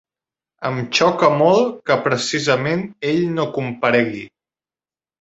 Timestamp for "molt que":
1.43-1.99